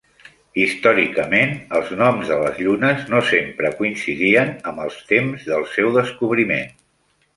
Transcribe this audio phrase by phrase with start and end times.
[0.61, 6.67] Històricament, els noms de les llunes no sempre coincidien amb els temps del seu descobriment.